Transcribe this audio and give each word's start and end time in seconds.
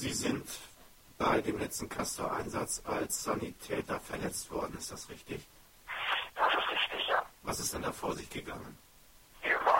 Sie 0.00 0.14
sind 0.14 0.48
bei 1.18 1.42
dem 1.42 1.58
letzten 1.58 1.86
Castor-Einsatz 1.86 2.80
als 2.86 3.22
Sanitäter 3.22 4.00
verletzt 4.00 4.50
worden, 4.50 4.74
ist 4.78 4.90
das 4.90 5.10
richtig? 5.10 5.46
Das 6.34 6.54
ist 6.54 6.70
richtig, 6.70 7.06
ja. 7.06 7.22
Was 7.42 7.60
ist 7.60 7.74
denn 7.74 7.82
da 7.82 7.92
vor 7.92 8.16
sich 8.16 8.30
gegangen? 8.30 8.78
Überall. 9.42 9.79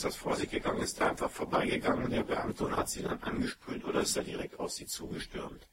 ist 0.00 0.04
das 0.06 0.16
vor 0.16 0.34
sich 0.34 0.48
gegangen? 0.48 0.80
Ist 0.80 0.98
er 0.98 1.10
einfach 1.10 1.28
vorbeigegangen 1.28 2.08
der 2.08 2.22
Beamte 2.22 2.64
und 2.64 2.74
hat 2.74 2.88
sie 2.88 3.02
dann 3.02 3.22
angespült 3.22 3.84
oder 3.84 4.00
ist 4.00 4.16
er 4.16 4.22
direkt 4.24 4.58
auf 4.58 4.70
sie 4.70 4.86
zugestürmt? 4.86 5.68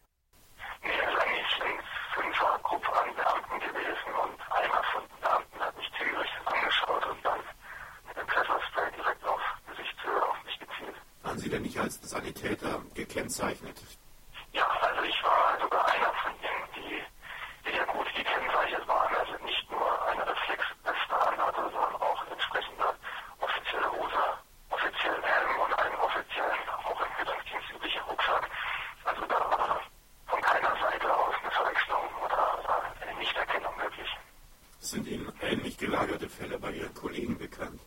Nee, 0.83 0.89
es 0.89 1.15
war 1.15 1.25
nicht 1.31 1.61
eine 1.61 1.83
Fünfergruppe 2.13 2.91
an 2.99 3.15
Beamten 3.15 3.59
gewesen 3.61 4.11
und 4.21 4.37
einer 4.51 4.83
von 4.91 5.03
den 5.07 5.21
Beamten 5.21 5.59
hat 5.61 5.77
mich 5.77 5.89
ziemlich 5.97 6.29
angeschaut 6.43 7.05
und 7.05 7.23
dann 7.23 7.39
mit 8.05 8.17
dem 8.17 8.27
Pfefferspray 8.27 8.91
direkt 8.97 9.23
auf 9.23 9.41
Gesichtshöhe 9.69 10.23
auf 10.27 10.43
mich 10.43 10.59
gezielt. 10.59 10.95
Waren 11.23 11.39
Sie 11.39 11.49
denn 11.49 11.61
nicht 11.61 11.79
als 11.79 12.01
Sanitäter 12.01 12.83
gekennzeichnet? 12.95 13.77
Sind 34.87 35.05
Ihnen 35.09 35.27
ähnlich 35.41 35.77
gelagerte 35.77 36.29
Fälle 36.29 36.57
bei 36.57 36.71
Ihren 36.71 36.93
Kollegen 36.93 37.37
bekannt? 37.37 37.81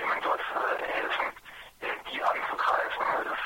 jemand 0.00 0.24
dort 0.24 0.40
helfen, 0.80 1.26
die 1.80 2.22
anzugreifen. 2.22 3.04
Das 3.24 3.38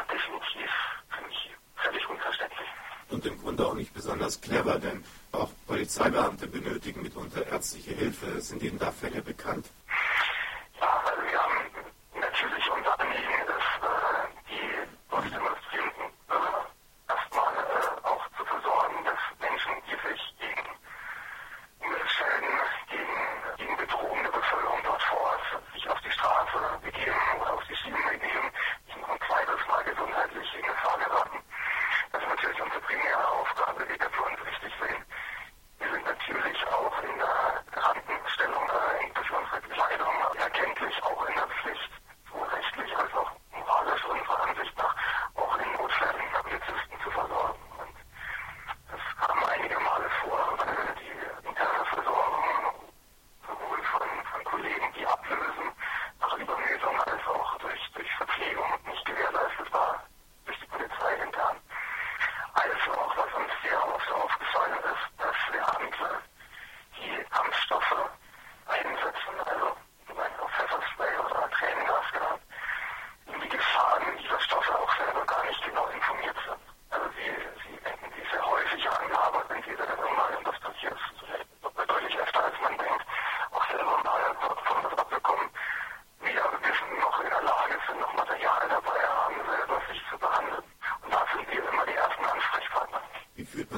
ist 0.00 0.10
definitiv 0.12 0.70
für 1.10 1.26
mich 1.26 1.50
völlig 1.76 2.08
unverständlich. 2.08 2.68
Und 3.10 3.26
im 3.26 3.40
Grunde 3.40 3.66
auch 3.66 3.74
nicht 3.74 3.94
besonders 3.94 4.40
clever, 4.40 4.78
denn 4.78 5.04
auch 5.32 5.50
Polizeibeamte 5.66 6.46
benötigen 6.46 7.02
mitunter 7.02 7.46
ärztliche 7.46 7.92
Hilfe. 7.92 8.40
Sind 8.40 8.62
Ihnen 8.62 8.78
da 8.78 8.90
Fälle 8.90 9.22
bekannt? 9.22 9.66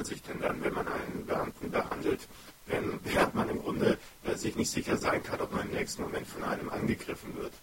man 0.03 0.09
sich 0.09 0.21
denn 0.23 0.41
dann, 0.41 0.61
wenn 0.61 0.73
man 0.73 0.85
einen 0.85 1.25
Beamten 1.25 1.71
behandelt, 1.71 2.27
wenn 2.65 2.99
ja, 3.13 3.31
man 3.33 3.47
im 3.47 3.59
Grunde 3.59 3.97
äh, 4.23 4.35
sich 4.35 4.55
nicht 4.57 4.69
sicher 4.69 4.97
sein 4.97 5.23
kann, 5.23 5.39
ob 5.39 5.53
man 5.53 5.65
im 5.67 5.71
nächsten 5.73 6.01
Moment 6.01 6.27
von 6.27 6.43
einem 6.43 6.69
angegriffen 6.69 7.33
wird? 7.37 7.53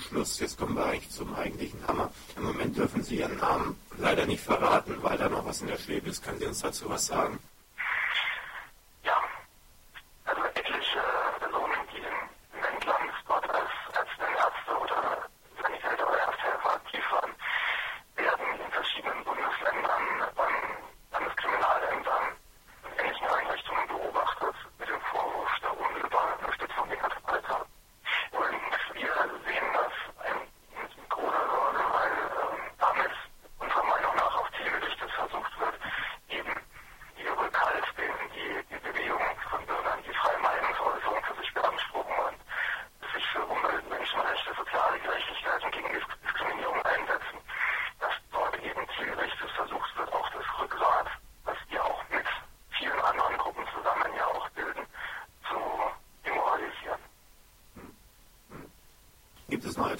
Schluss, 0.00 0.38
jetzt 0.40 0.58
kommen 0.58 0.76
wir 0.76 0.86
eigentlich 0.86 1.10
zum 1.10 1.34
eigentlichen 1.34 1.86
Hammer. 1.86 2.10
Im 2.36 2.44
Moment 2.44 2.76
dürfen 2.76 3.02
Sie 3.02 3.18
Ihren 3.18 3.36
Namen 3.38 3.76
leider 3.98 4.26
nicht 4.26 4.42
verraten, 4.42 4.96
weil 5.02 5.18
da 5.18 5.28
noch 5.28 5.44
was 5.46 5.60
in 5.60 5.68
der 5.68 5.78
Schwebe 5.78 6.10
ist. 6.10 6.22
Können 6.22 6.38
Sie 6.38 6.46
uns 6.46 6.60
dazu 6.60 6.88
was 6.88 7.06
sagen? 7.06 7.38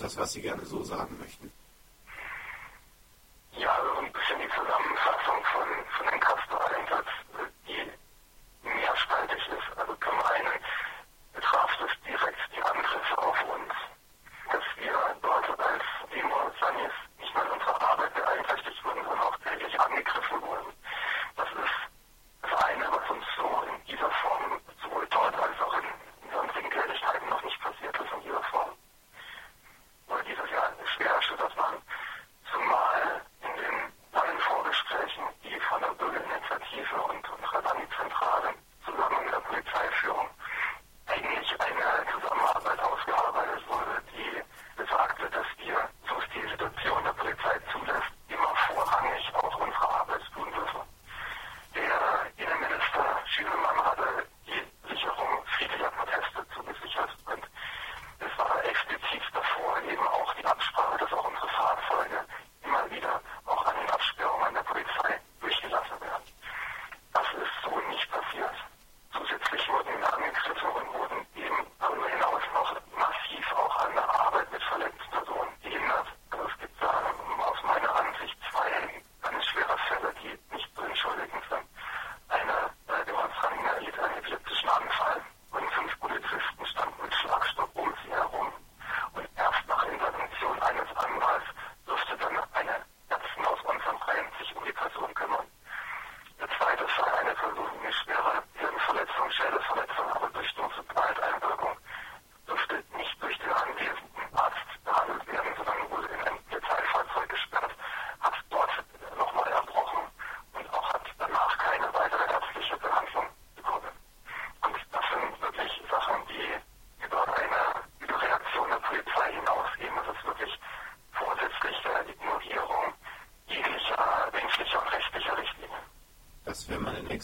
Etwas, 0.04 0.18
was 0.18 0.32
Sie 0.34 0.42
gerne 0.42 0.66
so 0.66 0.82
sagen 0.82 1.16
möchten? 1.18 1.33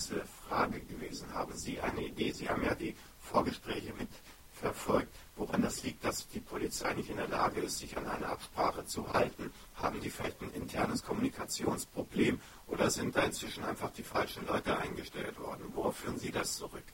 Nächste 0.01 0.25
Frage 0.49 0.81
gewesen. 0.81 1.33
Haben 1.35 1.55
Sie 1.57 1.79
eine 1.79 2.01
Idee? 2.01 2.33
Sie 2.33 2.49
haben 2.49 2.65
ja 2.65 2.75
die 2.75 2.97
Vorgespräche 3.19 3.93
mit 3.99 4.09
verfolgt, 4.53 5.15
woran 5.37 5.61
das 5.61 5.83
liegt, 5.83 6.05
dass 6.05 6.27
die 6.29 6.41
Polizei 6.41 6.95
nicht 6.95 7.11
in 7.11 7.17
der 7.17 7.29
Lage 7.29 7.61
ist, 7.61 7.79
sich 7.79 7.97
an 7.99 8.07
eine 8.07 8.27
Absprache 8.27 8.85
zu 8.87 9.13
halten. 9.13 9.53
Haben 9.75 10.01
die 10.01 10.09
vielleicht 10.09 10.41
ein 10.41 10.53
internes 10.53 11.03
Kommunikationsproblem 11.03 12.41
oder 12.67 12.91
sind 12.91 13.15
da 13.15 13.23
inzwischen 13.23 13.65
einfach 13.65 13.91
die 13.91 14.03
falschen 14.03 14.47
Leute 14.47 14.79
eingestellt 14.79 15.39
worden? 15.39 15.65
Worauf 15.75 15.97
führen 15.97 16.19
Sie 16.19 16.31
das 16.31 16.57
zurück? 16.57 16.85